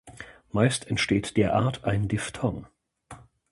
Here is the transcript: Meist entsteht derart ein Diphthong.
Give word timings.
Meist 0.51 0.87
entsteht 0.87 1.37
derart 1.37 1.83
ein 1.85 2.07
Diphthong. 2.07 2.65